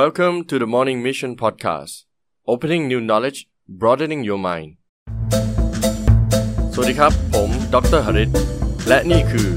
[0.00, 1.94] Welcome to the Morning Mission Podcast
[2.52, 3.38] Opening New Knowledge
[3.80, 4.70] Broadening Your Mind
[6.74, 8.30] สวัสดีครับ ผม ดรหริต
[8.88, 9.48] และนี่คือ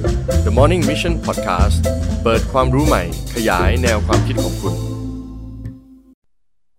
[0.46, 1.78] The Morning Mission Podcast
[2.24, 3.04] เปิดความรู้ใหม่
[3.36, 4.74] ขยายแนวความคิดของคุณ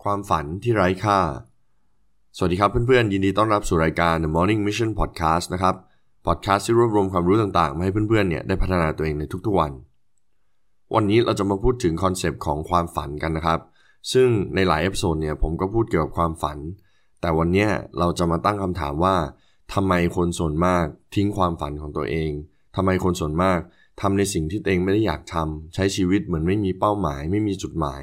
[0.03, 1.21] ความฝันที่ไร้ค่า
[2.37, 5.75] สวัสดีครับเพื่อนๆ ยินดีต้อนรับสู่รายการ The Morning Mission Podcast นะครับ
[6.27, 9.73] podcast ที่รวบรวมความรู้ต่างๆ มาให้เพื่อนๆ เนี่ยได้พัฒนาตัวเองในทุกๆวัน
[10.95, 13.61] วันนี้เราจะมาพูดถึง concept ของความฝันกันนะครับ
[14.13, 16.59] ซึ่งในหลาย episode เนี่ยผมก็พูดเกี่ยวกับความฝัน
[17.21, 17.67] แต่วันนี้
[17.99, 19.17] เราจะมาตั้งคำถามว่า
[19.75, 22.31] ทำไมคนส่วนมากทิ้งความฝันของตัวเอง
[22.77, 23.59] ทำไมคนส่วนมาก
[24.01, 28.03] ทำในสิ่งที่ตัวเองไม่ได้อยากทำใช้ชีวิตเหมือนไม่มีเป้าหมาย ไม่มีจุดหมาย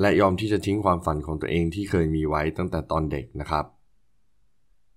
[0.00, 3.64] และยอมที่จะทิ้งความฝันของตัวเองที่เคยมีไว้ตั้งแต่ตอนเด็กนะครับ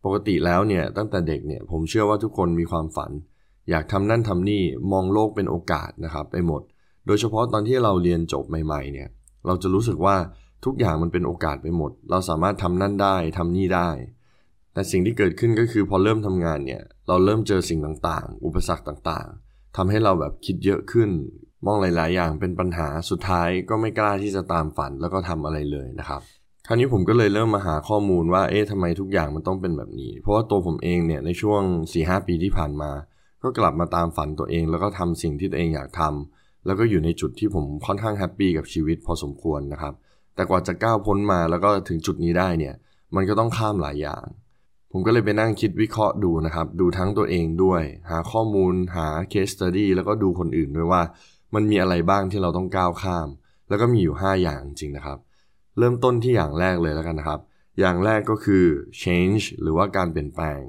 [0.03, 3.11] ปกติแล้วเนี่ยตั้งแต่เด็กเนี่ยผมเชื่อว่าทุกคนมีความฝัน
[3.69, 6.61] อยากทำนั่นทำนี่มองโลกเป็นโอกาสนะครับไปหมด
[7.07, 9.09] โดยเฉพาะตอนที่เราเรียนจบใหม่ๆเนี่ย
[9.45, 10.15] เราจะรู้สึกว่า
[10.65, 13.89] ทุกอย่างมันเป็นโอกาสไปหมด เราสามารถทำนั่นได้ทำนี่ได้
[14.73, 21.09] แต่สิ่งที่เกิดขึ้นก็คือพอเริ่มทำงานเนี่ยเราเริ่มเจอสิ่งต่างๆ อุปสรรคต่างๆทำให้เราแบบคิดเยอะขึ้น
[21.65, 26.21] มองหลาย ๆ อย่างเป็นปัญหาสุดท้ายก็ไม่กล้าที่จะตามฝันแล้วก็ทำอะไรเลยนะครับ
[26.67, 31.61] คราวนี้ผมก็เลยเริ่มมาหาข้อมูลว่า เอ๊ะทำไมทุกอย่างมันต้องเป็นแบบนี้ เพราะว่าตัวผมเองเนี่ยในช่วง
[31.93, 32.91] 4-5ปีที่ผ่านมา
[33.43, 39.93] ก็กลับมาตามฝันตัวเอง แล้วก็ทำสิ่งที่ตัวเองอยากทำ แล้วก็อยู่ในจุดที่ผมค่อนข้างแฮปปี้กับชีวิตพอสมควรนะครับ
[40.35, 42.75] แต่กว่าจะก้าวพ้นมาแล้วก็ถึงจุดนี้ได้เนี่ย
[43.15, 44.25] มันก็ต้องข้ามหลายอย่าง
[44.91, 51.01] ผมก็เลยไปนั่งคิดวิเคราะห์ดูนะครับ ดูทั้งตัวเองด้วย หาข้อมูล หา case study แล้วก็ดูคนอื่นด้วยว่า
[51.55, 53.27] มันมีอะไรบ้างที่เราต้องก้าวข้าม
[53.69, 55.17] แล้วก็มีอยู่ 5 อย่างจริงนะครับ
[55.77, 57.39] เริ่มต้นที่อย่างแรกเลยแล้วกันนะครับ
[57.79, 58.65] อย่างแรกก็คือ
[59.01, 60.59] change หรือว่าการเปลี่ยนแปลง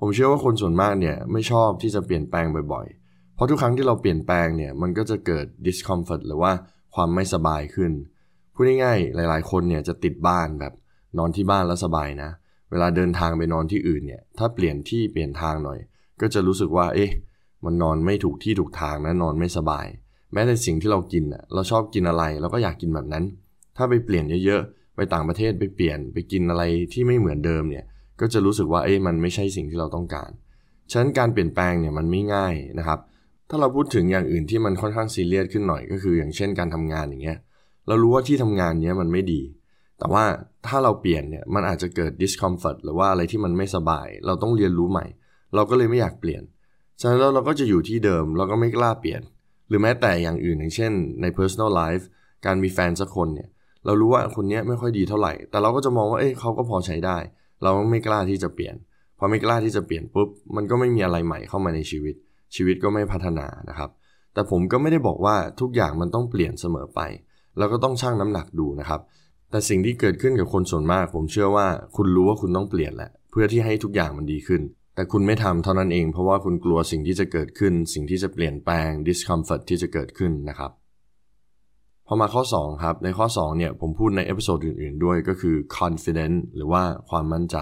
[0.00, 3.07] ผมเชื่อว่าคนส่วนมากเนี่ยไม่ชอบที่จะเปลี่ยนแปลงบ่อยๆ
[3.38, 6.52] เพราะทุกครั้งที่เราเปลี่ยนแปลงเนี่ยมันก็จะเกิด discomfort หรือว่า
[6.94, 7.92] ความไม่สบายขึ้น
[8.54, 10.72] พูดง่ายๆหลาย ๆ คนเนี่ยจะติดบ้านแบบ
[11.18, 12.30] นอนที่บ้านแล้วสบายนะ
[12.70, 15.78] เวลาเดินทางไปนอนที่อื่นเนี่ยถ้าเปลี่ยนที่เปลี่ยนทางหน่อย
[16.20, 17.10] ก็จะรู้สึกว่าเอ๊ะ
[17.64, 19.86] มันนอนไม่ถูกที่ถูกทางนะนอนไม่สบาย
[20.32, 23.24] แม้แต่สิ่งที่เรากินอะเราชอบกินอะไรเราก็อยากกินแบบนั้น
[23.76, 26.62] ถ้าไปเปลี่ยนเยอะๆไปต่างประเทศไปเปลี่ยนไปกินอะไร
[26.92, 27.84] ที่ไม่เหมือนเดิมเนี่ย
[28.20, 30.30] ก็จะรู้สึกว่าเอ๊ะมันไม่ใช่สิ่งที่เราต้องการ
[30.90, 32.98] ฉะนั้นการเปลี่ยนแปลงเนี่ยมันไม่ง่ายนะครับ
[33.48, 37.38] ถ้าเราพูดถึงอย่างอื่นที่มันค่อนข้างซีเรียสขึ้นหน่อยก็คือ อย่างเช่นการทำงานอย่างเงี้ย
[37.88, 39.42] เรารู้ว่าที่ทำงานเนี้ยมันไม่ดี
[39.98, 40.24] แต่ว่า
[40.66, 45.06] ถ้าเราเปลี่ยนเนี่ยมันอาจจะเกิด discomfort หรือว่าอะไรที่มันไม่สบาย เราต้องเรียนรู้ใหม่
[45.54, 46.42] เราก็เลยไม่อยากเปลี่ยน
[47.00, 49.20] ฉะนั้นเราก็จะอยู่ที่เดิมเราก็ไม่กล้าเปลี่ยน
[49.68, 52.04] หรือแม้แต่อย่างอื่นอย่างเช่น ใน personal life
[52.46, 53.48] การมีแฟนสักคนเนี่ย
[53.84, 57.18] เรารู้ว่าคนนี้ไม่ค่อยดีเท่าไหร่ แต่เราก็จะมองว่าเอ้ยเขาก็พอใช้ได้
[57.62, 58.76] เราไม่กล้าที่จะเปลี่ยน
[59.18, 62.14] พอไม่กล้าที่จะเปลี่ยนปุ๊บ มันก็ไม่มีอะไรใหม่เข้ามาในชีวิต
[62.54, 63.90] ชีวิตก็ไม่พัฒนานะครับ
[64.34, 67.00] แต่ผมก็ไม่ได้บอกว่าทุกอย่างมันต้องเปลี่ยนเสมอไป
[67.58, 69.00] เราก็ต้องชั่งน้ำหนักดูนะครับ
[69.50, 71.66] แต่สิ่งที่เกิดขึ้นกับคนส่วนมาก ผมเชื่อว่า
[71.96, 74.62] คุณรู้ว่าคุณต้องเปลี่ยนแหละ เพื่อที่ให้ทุกอย่างมันดีขึ้น
[74.94, 80.70] แต่คุณไม่ทำเท่านั้นเอง เพราะว่าคุณกลัวสิ่งที่จะเกิดขึ้น สิ่งที่จะเปลี่ยนแปลง discomfort ที่จะเกิดขึ้นนะครับ
[82.06, 87.56] พอมาข้อ 2 ครับ ในข้อ 2 เนี่ย ผมพูดใน episode อื่น ๆ ด้วยก็คือ confidence หรือว่าความมั่นใจ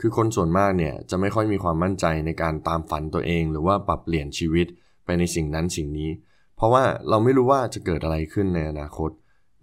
[0.00, 4.66] คือคนส่วนมากเนี่ยจะไม่ค่อยมีความมั่นใจในการตามฝันตัวเอง หรือว่าปรับเปลี่ยนชีวิต
[5.04, 6.10] ไปในสิ่งนั้นสิ่งนี้
[6.56, 9.10] เพราะว่าเราไม่รู้ว่าจะเกิดอะไรขึ้นในอนาคต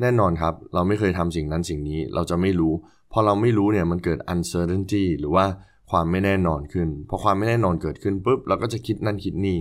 [0.01, 2.73] แน่นอนครับ เราไม่เคยทำสิ่งนั้นสิ่งนี้ เราจะไม่รู้
[3.11, 5.45] พอเราไม่รู้เนี่ยมันเกิด uncertainty หรือว่า
[5.91, 9.57] ความไม่แน่นอนขึ้น พอความไม่แน่นอนเกิดขึ้นปุ๊บเราก็จะคิดนั่นคิดนี่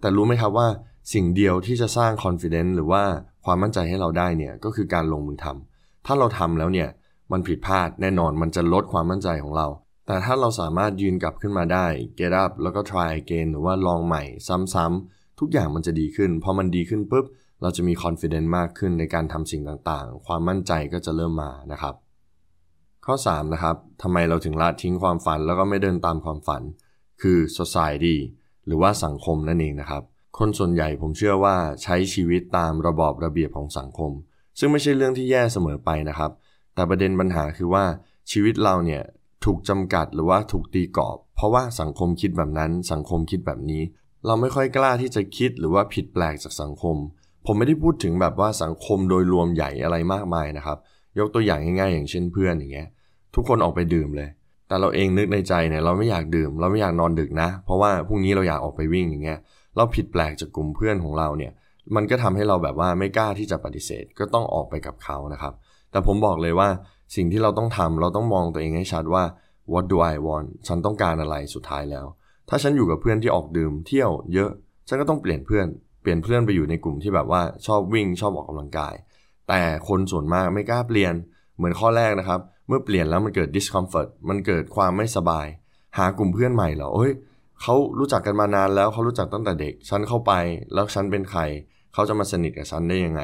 [0.00, 0.68] แต่รู้ไหมครับว่า
[1.14, 3.02] สิ่งเดียวที่จะสร้าง confidence หรือว่า
[3.44, 6.88] ความมั่นใจให้เราได้เนี่ยก็คือการลงมือทำถ้าเราทำแล้วเนี่ย
[7.32, 9.66] มันผิดพลาดแน่นอนมันจะลดความมั่นใจของเรา
[10.06, 11.86] แต่ถ้าเราสามารถยืนกลับขึ้นมาได้
[12.18, 14.22] get up แล้วก็ try again หรือว่าลองใหม่
[14.74, 17.26] ซ้ำๆทุกอย่างมันจะดีขึ้น พอมันดีขึ้นปุ๊บ
[17.62, 21.94] เราจะมี confidence มากขึ้นในการทำสิ่งต่างๆ ความมั่นใจก็จะเริ่มมานะครับ
[23.06, 26.62] ข้อ 3 นะครับทำไมเราถึงละทิ้งความฝันแล้วก็ไม่เดินตามความฝัน
[27.22, 28.16] คือ society
[28.66, 30.02] หรือว่าสังคมนั่นเองนะครับ
[30.38, 34.12] คนส่วนใหญ่ผมเชื่อว่าใช้ชีวิตตามระบอบระเบียบของสังคม
[34.58, 36.30] ซึ่งไม่ใช่เรื่องที่แย่เสมอไปนะครับ
[36.74, 37.84] แต่ประเด็นปัญหาคือว่า
[38.30, 39.02] ชีวิตเราเนี่ย
[39.46, 43.82] ถูกจำกัดหรือว่าถูกตีกรอบ เพราะว่าสังคมคิดแบบนั้น สังคมคิดแบบนี้
[44.26, 46.96] เราไม่ค่อยกล้าที่จะคิดหรือว่าผิดแปลกจากสังคม
[47.46, 50.78] ผมไม่ได้พูดถึงแบบว่าสังคมโดยรวมใหญ่อะไรมากมายนะครับ
[51.18, 52.88] ยกตัวอย่างง่ายๆ อย่างเช่นเพื่อนอย่างเงี้ย
[53.34, 54.28] ทุกคนออกไปดื่มเลย
[54.68, 59.38] แต่เราเองนึกในใจเนี่ยเราไม่อยากดื่ม เราไม่อยากนอนดึกนะ เพราะว่าพรุ่งนี้เราอยากออกไปวิ่งอย่างเงี้ย
[59.76, 61.52] เราผิดแปลกจากกลุ่มเพื่อนของเราเนี่ย
[61.94, 65.54] มันก็ทำให้เราแบบว่าไม่กล้าที่จะปฏิเสธ ก็ต้องออกไปกับเขานะครับ
[65.90, 66.68] แต่ผมบอกเลยว่า
[67.14, 69.24] สิ่งที่เราต้องทำเราต้องมองตัวเองให้ชัดว่า
[69.72, 72.06] what do I want ฉันต้องการอะไรสุดท้ายแล้ว
[72.48, 74.50] ถ้าฉันอยู่กับเพื่อนที่ออกดื่มเที่ยวเยอะ
[74.88, 75.66] ฉันก็ต้องเปลี่ยนเพื่อน
[76.02, 78.94] เปลี่ยนเพื่อนไปอยู่ในกลุ่มที่แบบว่าชอบวิ่งชอบออกกำลังกาย
[79.48, 81.14] แต่คนส่วนมากไม่กล้าเปลี่ยน
[81.56, 85.46] เหมือนข้อแรกนะครับ เมื่อเปลี่ยนแล้วมันเกิด discomfort มันเกิดความไม่สบาย
[85.98, 87.12] หากลุ่มเพื่อนใหม่เหรอเอ้ย
[87.62, 90.32] เขารู้จักกันมานานแล้วเขารู้จักตั้งแต่เด็ก ฉันเข้าไป
[90.74, 91.40] แล้วฉันเป็นใคร
[91.94, 93.22] เขาจะมาสนิทกับฉันได้ยังไง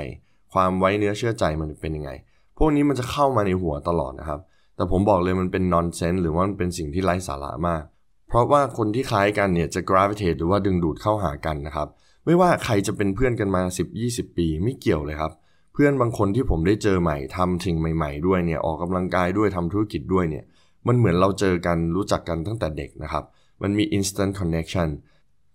[0.52, 2.10] ความไว้เนื้อเชื่อใจมันเป็นยังไง
[2.58, 4.40] พวกนี้มันจะเข้ามาในหัวตลอดนะครับ
[4.76, 7.82] แต่ผมบอกเลยมันเป็นนอนเซนส์หรือว่ามันเป็นสิ่งที่ไร้สาระมาก
[8.28, 11.88] เพราะว่าคนที่คล้ายกันเนี่ยจะ gravitate หรือว่าดึงดูดเข้าหากันนะครับ
[12.24, 13.62] ไม่ว่าใครจะเป็นเพื่อนกันมา
[14.00, 15.32] 10-20 ปีไม่เกี่ยวเลยครับ
[15.72, 20.44] เพื่อนบางคนที่ผมได้เจอใหม่ทำสิ่งใหม่ ๆ ด้วยเนี่ยออกกำลังกายด้วยทำธุรกิจด้วยเนี่ย
[20.86, 23.24] มันเหมือนเราเจอกันรู้จักกันตั้งแต่เด็กนะครับ
[23.62, 24.88] มันมี instant connection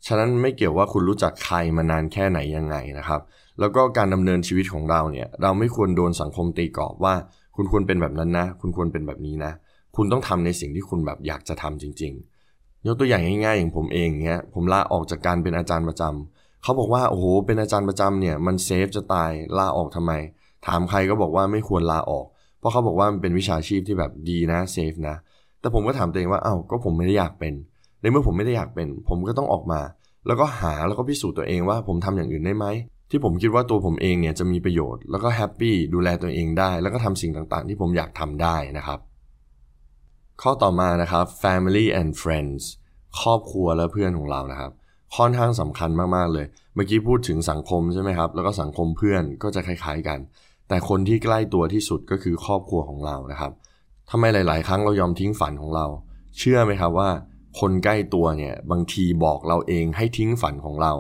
[0.08, 3.22] ฉะนั้นไม่เกี่ยวว่าคุณรู้จักใครมานานแค่ไหนยังไงนะครับ
[3.60, 7.16] แล้วก็การดำเนินชีวิตของเราเนี่ย เราไม่ควรโดนสังคมตีกรอบว่า
[7.56, 9.52] คุณควรเป็นแบบนั้นนะ คุณควรเป็นแบบนี้นะ
[9.96, 12.14] คุณต้องทำในสิ่งที่คุณแบบอยากจะทำจริง
[12.50, 20.12] ๆ ยกตัวอย่างง่ายๆอย่างผมเองเนี้ยผมลาออกจากการเป็นอาจารย์ประจำเขาบอกว่าโอ้โหเป็นอาจารย์ประจำเนี่ยมัน safe จะตายลาออกทำไม
[20.68, 22.26] ถามใครก็บอกว่าไม่ควรลาออก
[22.60, 25.16] เพราะเขาบอกว่ามันเป็นวิชาชีพที่แบบดีนะ safe นะ
[25.60, 27.54] แต่ผมก็ถามตัวเองว่าเอ้าก็ผมไม่ได้อยากเป็น
[28.12, 29.82] เมื่อผมไม่ได้อยากเป็น ผมก็ต้องออกมา
[30.28, 32.66] แล้วก็หาแล้วก็พิสูจน์ตัวเองว่าผมทำอย่างอื่นได้ไหม
[33.10, 39.00] ที่ผมคิดว่าตัวผมเองเนี่ยจะมีประโยชน์แล้วก็ happy ดูแลตัวเองได้ แล้วก็ทำสิ่งต่างๆ ที่ผมอยากทำได้นะครับ
[40.42, 42.64] ข้อต่อมานะครับ family and friends
[43.22, 44.72] ครอบครัวและเพื่อนของเรานะครับ
[45.16, 50.20] ค่อนข้างสำคัญมากๆเลย เมื่อกี้พูดถึงสังคมใช่ไหมครับ แล้วก็สังคมเพื่อนก็จะคล้ายๆกัน
[50.70, 53.52] แต่คนที่ใกล้ตัวที่สุดก็คือครอบครัวของเรานะครับ
[54.12, 55.86] ทำไมหลาย ๆ ครั้งเรายอมทิ้งฝันของเรา
[56.38, 57.10] เชื่อไหมครับว่า
[57.60, 60.94] คนใกล้ตัวเนี่ยบางทีบอกเราเองให้ทิ้งฝันของเรา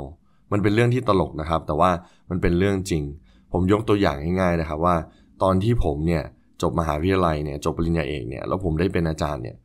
[0.52, 1.92] มันเป็นเรื่องที่ตลกนะครับ แต่ว่า
[2.30, 3.04] มันเป็นเรื่องจริง
[3.52, 4.96] ผมยกตัวอย่างง่ายๆนะครับว่า
[5.44, 6.24] ตอนที่ผมเนี่ย
[6.62, 9.56] จบมหาวิทยาลัยเนี่ยจบปริญญาเอกเนี่ยแล้วผมได้เป็นอาจารย์เนี่ย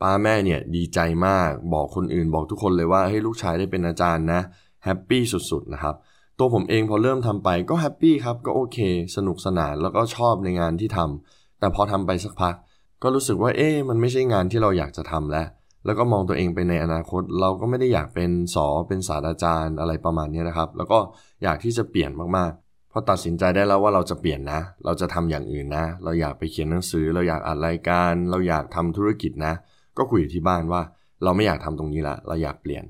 [0.00, 4.40] ป๊าแม่เนี่ยดีใจมากบอกคนอื่นบอกทุกคนเลยว่าให้ลูกชายได้เป็นอาจารย์นะ
[4.84, 5.94] happy สุดๆนะครับ
[6.38, 8.78] ตัวผมเองพอเริ่มทำไปก็ happy ครับก็โอเค
[9.16, 12.54] สนุกสนานแล้วก็ชอบในงานที่ทำแต่พอทำไปสักพัก
[13.02, 15.46] ก็รู้สึกว่าเอ๊ะมันไม่ใช่งานที่เราอยากจะทำแล้ว
[15.84, 20.98] แล้วก็มองตัวเองไปในอนาคต เราก็ไม่ได้อยากเป็นสอเป็นศาสตราจารย์อะไรประมาณนี้นะครับ แล้วก็
[21.42, 29.54] อยากที่จะเปลี่ยนมากๆพอตัดสินใจได้แล้วว่าเราจะเปลี่ยนนะ เราจะทำอย่างอื่นนะ เราอยากไปเขียนหนังสือ เราอยากอ่านรายการ เราอยากทำธุรกิจนะ
[29.96, 30.82] ก็คุยที่บ้านว่า
[31.24, 32.84] เราไม่อยากทำตรงนี้ละเราอยากเปลี่ยน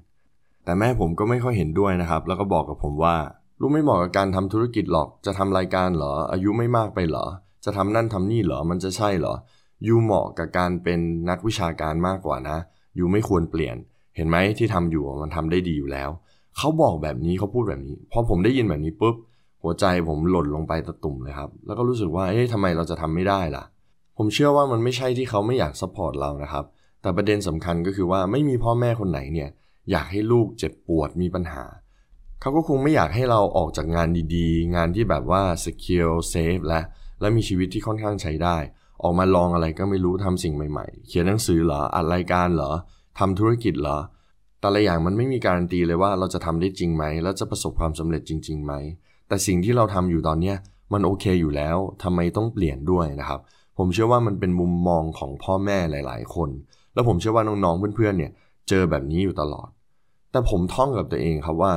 [0.65, 3.17] แต่แม่ผมก็ไม่ค่อยเห็นด้วยนะครับ แล้วก็บอกกับผมว่า
[3.61, 7.27] ลูกไม่เหมาะกับการทำธุรกิจหรอกจะทำรายการเหรอ อายุไม่มากไปเหรอ
[7.65, 9.35] จะทำนั่นทำนี่เหรอมันจะใช่เหรอ
[9.87, 12.59] ยูเหมาะกับการเป็นนักวิชาการมากกว่านะ
[12.99, 13.77] ยูไม่ควรเปลี่ยน
[14.17, 16.11] เห็นไหมที่ทำอยู่มันทำได้ดีอยู่แล้ว
[16.59, 19.17] เขาบอกแบบนี้เขาพูดแบบนี้ พอผมได้ยินแบบนี้ปุ๊บ
[19.62, 23.65] หัวใจผมหล่นลงไปตะตุ่มเลยครับ แล้วก็รู้สึกว่า เอ๊ะทำไมเราจะทำไม่ได้ล่ะ
[24.19, 26.65] ผมเชื่อว่ามันไม่ใช่ที่เขาไม่อยาก support เรานะครับ
[27.03, 29.49] แต่ประเด็นสำคัญก็คือว่าไม่มีพ่อแม่คนไหนเนี่ย
[29.91, 31.65] อยากให้ลูกเจ็บปวดมีปัญหา
[32.41, 36.81] เขาก็คงไม่อยากให้เราออกจากงานดีๆ งานที่แบบว่า secure safe และ
[37.21, 38.56] และมีชีวิตที่ค่อนข้างใช้ได้
[39.02, 42.70] ออกมาลองอะไรก็ไม่รู้ทำสิ่งใหม่ๆ เขียนหนังสือเหรออัดรายการเหรอ
[43.19, 43.99] ทำธุรกิจเหรอ
[44.60, 48.72] แต่ละอย่างมันไม่มีการันตีเลยว่าเราจะทำได้จริงไหมแล้วจะประสบความสำเร็จจริงๆไหม
[49.28, 50.56] แต่สิ่งที่เราทำอยู่ตอนเนี้ย
[50.93, 53.40] มันโอเคอยู่แล้วทำไมต้องเปลี่ยนด้วยนะครับ
[53.78, 56.50] ผมเชื่อว่ามันเป็นมุมมองของพ่อแม่หลาย ๆ คน
[56.94, 58.32] แล้วผมเชื่อว่าน้องๆเพื่อนๆเนี่ย
[58.69, 59.69] เจอแบบนี้อยู่ตลอด
[60.31, 61.72] แต่ผมท่องกับตัวเองครับว่า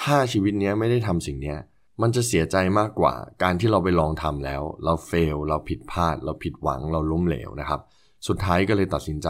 [0.00, 1.58] ถ้าชีวิตนี้ไม่ได้ทำสิ่งเนี้ย
[2.02, 7.80] มันจะเสียใจมากกว่า การที่เราไปลองทำแล้ว เราเฟลเราผิดพลาด เราผิดหวังเราล้มเหลวนะครับ
[8.28, 9.28] สุดท้ายก็เลยตัดสินใจ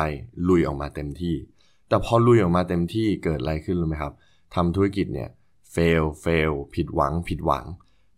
[0.49, 1.35] ลุยออกมาเต็มที่
[1.89, 4.13] แต่พอลุยออกมาเต็มที่เกิดอะไรขึ้นรู้ไหมครับ
[4.55, 5.29] ทำธุรกิจเนี่ย
[5.73, 7.65] เฟลเฟลผิดหวัง ผิดหวัง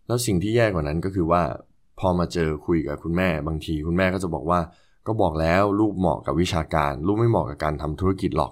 [0.07, 1.41] แล้วสิ่งที่แย่กว่านั้นก็คือว่า
[1.99, 4.59] พอมาเจอคุยกับคุณแม่บางที คุณแม่ก็จะบอกว่า
[5.07, 8.51] ก็บอกแล้วลูกเหมาะกับวิชาการ ลูกไม่เหมาะกับการทำธุรกิจหรอก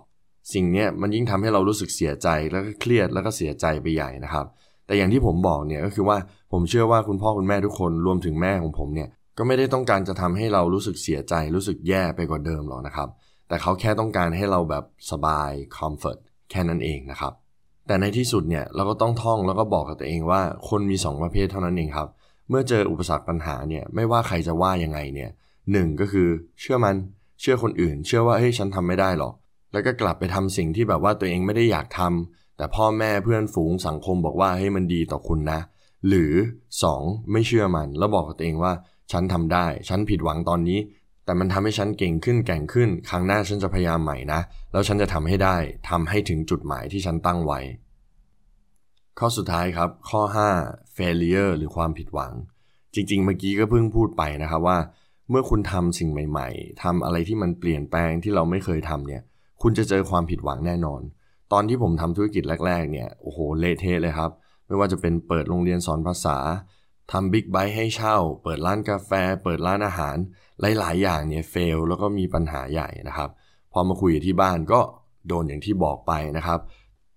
[0.54, 4.46] สิ่งนี้มันยิ่งทำให้เรารู้สึกเสียใจแล้วก็เครียดแล้วก็เสียใจไปใหญ่นะครับ
[4.86, 6.18] แต่อย่างที่ผมบอกเนี่ยก็คือว่า
[6.52, 13.10] ผมเชื่อว่าคุณพ่อคุณแม่ทุกคนรวมถึงแม่ของผมเนี่ยก็ไม่ได้ต้องการจะทำให้เรารู้สึกเสียใจรู้สึกแย่ไปกว่าเดิมหรอกนะครับ
[13.48, 16.18] แต่เขาแค่ต้องการให้เราแบบสบาย comfort
[16.52, 17.34] แค่นั้นเองนะครับ
[17.88, 22.08] แต่ในที่สุดเนี่ยเราก็ต้องท่องแล้วก็บอกกับตัวเองว่าคนมี 2 ประเภทเท่านั้นเองครับ
[22.50, 25.30] เมื่อเจออุปสรรคปัญหาเนี่ยไม่ว่าใครจะว่ายังไงเนี่ย
[25.72, 26.28] หนึ่งก็คือ
[26.60, 26.96] เชื่อมัน
[27.42, 29.34] เชื่อคนอื่น เชื่อว่าเฮ้ยฉันทำไม่ได้หรอก
[29.72, 35.60] แล้วก็กลับไปทำสิ่งที่แบบว่าตัวเองไม่ได้อยากทำ แต่พ่อแม่เพื่อนฝูงสังคมบอกว่าเฮ้มันดีต่อคุณนะ
[36.08, 36.34] หรือ
[36.82, 37.32] 2.
[37.32, 38.74] ไม่เชื่อมัน แล้วบอกกับตัวเองว่า
[39.12, 40.80] ฉันทำได้ ฉันผิดหวังตอนนี้
[41.26, 44.40] แต่มันทำให้ฉันเก่งขึ้นแก่งขึ้น ครั้งหน้าฉันจะพยายามใหม่นะ
[44.72, 45.58] แล้วฉันจะทำให้ได้
[45.90, 47.60] ทำให้ถึงจุดหมายที่ฉันตั้งไว้
[49.20, 50.22] ข้อสุดท้ายครับ ข้อ
[50.60, 52.32] 5 failure หรือความผิดหวัง
[52.94, 54.78] จริง ๆ เมื่อกี้ก็เพิ่งพูดไปนะครับว่า
[55.30, 59.22] เมื่อคุณทำสิ่งใหม่ ๆทำอะไรที่มันเปลี่ยนแปลงที่เราไม่เคยทำเนี่ย
[59.62, 61.04] คุณจะเจอความผิดหวังแน่นอน
[61.52, 64.32] ตอนที่ผมทำธุรกิจแรก ๆ เนี่ยโอ้โหเละเทะเลยครับ
[64.68, 66.38] ไม่ว่าจะเป็นเปิดโรงเรียนสอนภาษา
[67.12, 69.12] ทำบิ๊กไบค์ให้เช่า เปิดร้านกาแฟ
[69.44, 70.16] เปิดร้านอาหาร
[70.80, 73.30] หลาย ๆ อย่างเนี่ย fail แล้วก็มีปัญหาใหญ่นะครับ
[73.74, 74.80] พอมาคุยที่บ้านก็
[75.28, 76.60] โดนอย่างที่บอกไปนะครับ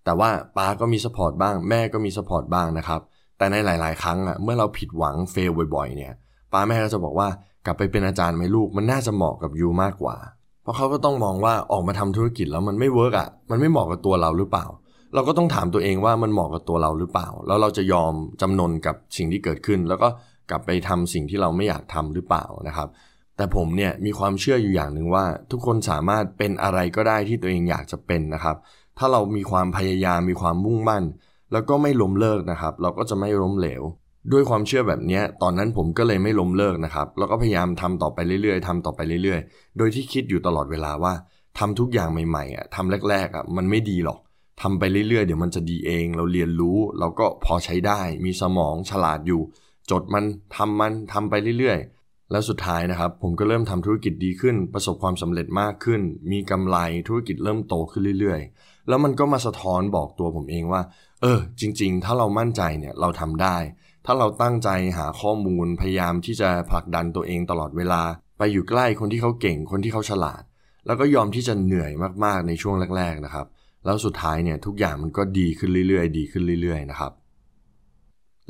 [0.05, 3.01] แต่ว่าป๊าก็มี support บ้าง แม่ก็มี support บ้างนะครับ
[3.39, 6.13] แต่ในหลาย ๆ ครั้งอะเมื่อเราผิดหวัง fail บ่อย ๆ เนี่ย
[6.53, 7.29] ป๊าแม่ก็จะบอกว่า
[7.67, 10.17] กลับไปเป็นอาจารย์ไหมลูกมันน่าจะเหมาะกับ you มากกว่า
[10.65, 14.67] เพราะเขาก็ต้องมองว่าออกมาทำธุรกิจแล้วมันไม่เวิร์กอะ มันไม่เหมาะกับตัวเราหรือเปล่า
[15.15, 20.09] เราก็ต้องถามตัวเองว่ามันเหมาะกับตัวเราหรือเปล่า แล้วเราจะยอมจำนนกับสิ่งที่เกิดขึ้น แล้วก็
[20.51, 22.89] กลับไปทำสิ่งที่เราไม่อยากทำหรือเปล่านะครับ
[23.37, 28.57] แต่ผมเนี่ยมีความเชื่ออยู่อย่างหนึ่งว่า ทุกคนสามารถเป็นอะไรก็ได้ที่ตัวเองอยากจะเป็นนะครับ
[28.99, 31.05] ถ้าเรามีความพยายามมีความมุ่งมั่น
[31.53, 33.83] แล้วก็ไม่ล้มเลิกนะครับ เราก็จะไม่ล้มเหลว
[34.33, 41.15] ด้วยความเชื่อแบบนี้ตอนนั้นผมก็เลยไม่ล้มเลิกนะครับ แล้วก็พยายามทำต่อไปเรื่อยๆทำต่อไปเรื่อยๆ โดยที่คิดอยู่ตลอดเวลาว่า
[41.59, 44.19] ทำทุกอย่างใหม่ๆอะทำแรกๆอะมันไม่ดีหรอก
[44.63, 49.43] ทำไปเรื่อยๆ เดี๋ยวมันจะดีเอง เราเรียนรู้เราก็พอใช้ได้ มีสมองฉลาดอยู่
[49.91, 50.25] จดมัน
[50.57, 56.01] ทำมันทำไปเรื่อยๆ แล้วสุดท้ายนะครับ ผมก็เริ่มทำธุรกิจดีขึ้น ประสบความสำเร็จมากขึ้น
[56.33, 56.77] มีกำไร
[57.09, 60.83] ธุรกิจเริ่มโตขึ้นเรื่อยๆ แล้วมันก็มาสะท้อนบอกตัวผมเองว่า
[61.23, 63.57] เออ จริง ๆ ถ้าเรามั่นใจเนี่ยเราทำได้
[64.05, 64.69] ถ้าเราตั้งใจ
[64.99, 68.03] หาข้อมูลพยายามที่จะผลักดันตัวเองตลอดเวลา
[68.39, 70.43] ไปอยู่ใกล้คนที่เขาเก่งคนที่เขาฉลาด
[70.87, 71.93] แล้วก็ยอมที่จะเหนื่อย
[72.25, 73.47] มากๆในช่วงแรก ๆนะครับ
[73.85, 77.13] แล้วสุดท้ายเนี่ยทุกอย่างมันก็ดีขึ้นเรื่อยๆ ดีขึ้นเรื่อยๆนะครับ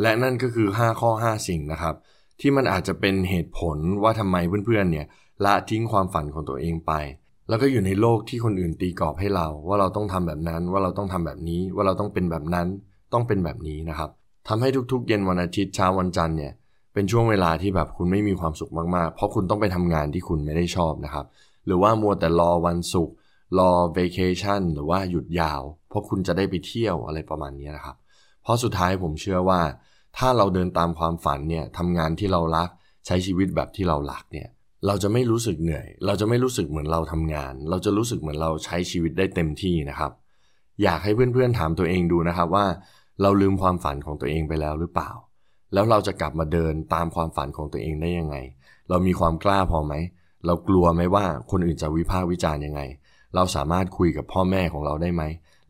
[0.00, 1.94] และนั่นก็คือ 5 ข้อ 5 สิ่งนะครับ
[2.40, 5.06] ที่มันอาจจะเป็นเหตุผลว่าทำไมเพื่อนๆเนี่ย
[5.44, 6.92] ละทิ้งความฝันของตัวเองไป
[7.48, 12.66] แล้วก็อยู่ในโลกที่คนอื่นตีกรอบให้เรา ว่าเราต้องทำแบบนั้น ว่าเราต้องทำแบบนี้ ว่าเราต้องเป็นแบบนั้น
[13.12, 14.10] ต้องเป็นแบบนี้นะครับ
[14.48, 16.52] ทำให้ทุกๆ เย็นวันอาทิตย์เช้าวันจันทร์เนี่ย
[16.92, 21.26] เป็นช่วงเวลาที่แบบคุณไม่มีความสุขมากๆ เพราะคุณต้องไปทำงานที่คุณไม่ได้ชอบนะครับ
[21.66, 23.14] หรือว่ามัวแต่รอวันศุกร์
[23.58, 27.96] รอ vacation หรือว่าหยุดยาว เพราะคุณจะได้ไปเที่ยวอะไรประมาณนี้นะครับ
[28.42, 29.60] เพราะสุดท้ายผมเชื่อว่า
[30.18, 32.68] ถ้าเราเดินตามความฝันเนี่ยทำงานที่เรารัก
[33.06, 34.48] ใช้ชีวิตแบบที่เรารักเนี่ย
[34.86, 40.12] เราจะไม่รู้สึกเหนื่อย เราจะไม่รู้สึกเหมือนเราทำงาน เราจะรู้สึกเหมือนเราใช้ชีวิตได้เต็มที่นะครับ
[40.82, 42.66] อยากให้เพื่อนๆถามตัวเองดูนะครับว่า
[43.22, 45.10] เราลืมความฝันของตัวเองไปแล้วหรือเปล่า
[45.72, 48.36] แล้วเราจะกลับมาเดินตามความฝันของตัวเองได้ยังไง
[48.88, 49.94] เรามีความกล้าพอไหม
[50.46, 52.80] เรากลัวไหมว่าคนอื่นจะวิพากษ์วิจารณ์ยังไง
[53.34, 55.22] เราสามารถคุยกับพ่อแม่ของเราได้ไหม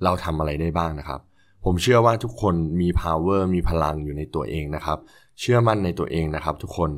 [0.04, 1.20] เราทำอะไรได้บ้างนะครับ
[1.64, 4.98] ผมเชื่อว่าทุกคนมี power มีพลังอยู่ในตัวเองนะครับ
[5.40, 6.90] เชื่อมั่นในตัวเองนะครับ ทุกคน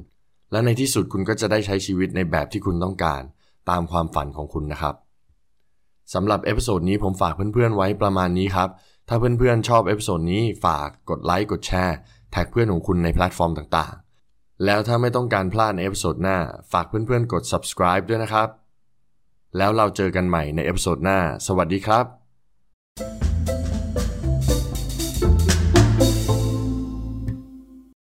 [0.52, 3.22] และในที่สุดคุณก็จะได้ใช้ชีวิตในแบบที่คุณต้องการ
[3.70, 4.94] ตามความฝันของคุณนะครับ
[6.14, 8.68] สำหรับ episode นี้ผมฝากเพื่อนๆไว้ประมาณนี้ครับ
[9.08, 11.96] ถ้าเพื่อนๆชอบ episode นี้ฝากกดไลค์กดแชร์
[12.30, 16.38] แท็กเพื่อนของคุณในแพลตฟอร์มต่างๆ แล้วถ้าไม่ต้องการพลาดใน episode หน้า
[16.72, 18.48] ฝากเพื่อนๆกด subscribe ด้วยนะครับ
[19.56, 22.25] แล้วเราเจอกันใหม่ใน episode หน้า สวัสดีครับ